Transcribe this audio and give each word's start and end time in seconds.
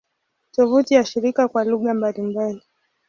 Tovuti 0.51 0.93
ya 0.93 1.05
shirika 1.05 1.47
kwa 1.47 1.63
lugha 1.63 1.93
mbalimbali 1.93 2.61